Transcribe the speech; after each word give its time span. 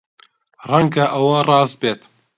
ڕەنگە 0.69 1.05
ئەوە 1.13 1.39
ڕاست 1.49 1.75
بێت. 1.81 2.01